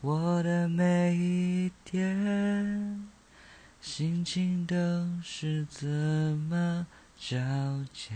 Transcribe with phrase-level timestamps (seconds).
[0.00, 3.08] 我的每一天
[3.80, 4.76] 心情都
[5.22, 7.38] 是怎么交
[7.92, 8.14] 接？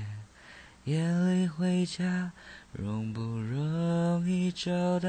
[0.84, 2.32] 夜里回家，
[2.73, 5.09] 容不容易找到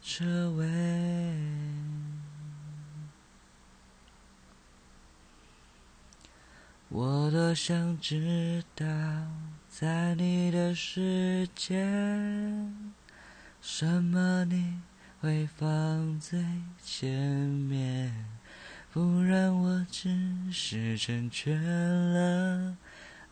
[0.00, 0.66] 车位？
[6.88, 8.86] 我多想知道，
[9.68, 11.86] 在你的世界，
[13.60, 14.80] 什么你。
[15.20, 16.44] 会放最
[16.82, 18.24] 前面？
[18.92, 20.08] 不然我只
[20.52, 22.76] 是成全了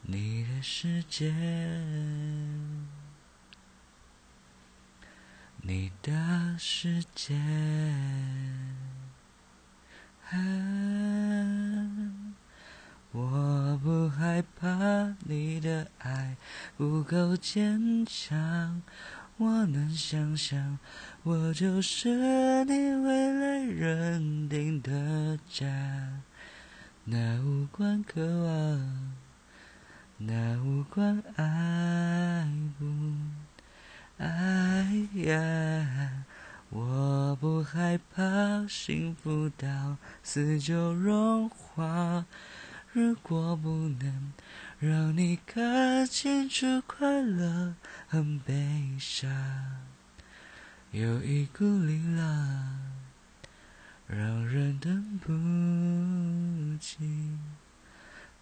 [0.03, 1.33] 你的世界，
[5.63, 7.35] 你的世界。
[13.13, 16.37] 我不害怕你的爱
[16.77, 18.83] 不够坚强，
[19.39, 20.79] 我能想象，
[21.23, 26.23] 我就是你未来认定的家。
[27.05, 29.13] 那无关渴望，
[30.17, 32.87] 那无关爱不
[34.17, 36.25] 爱呀。
[36.71, 42.25] 我不害怕幸福到死就融化。
[42.93, 44.33] 如果不能
[44.79, 47.75] 让你看清楚快乐
[48.09, 49.31] 和悲伤，
[50.91, 52.79] 有一股力量
[54.07, 55.33] 让人等不
[56.79, 57.39] 及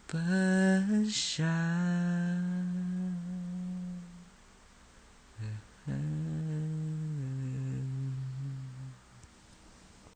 [0.09, 1.45] 分享。